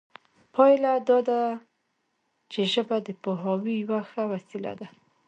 پایله 0.53 0.91
دا 1.09 1.17
ده 1.27 1.39
چې 2.51 2.59
ژبه 2.73 2.97
د 3.03 3.09
پوهاوي 3.21 3.75
یوه 3.83 3.99
ښه 4.09 4.23
وسیله 4.33 4.71
ده 4.79 4.87